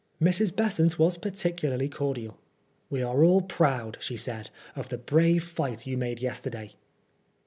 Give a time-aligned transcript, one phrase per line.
[0.19, 0.55] Mrs.
[0.55, 2.39] Besant was par ticularly cordial."
[2.89, 6.73] We are all proud," she said, of the brave fight you made yesterday."